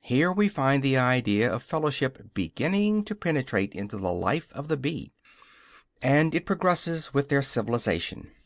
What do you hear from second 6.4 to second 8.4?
progresses with their civilization.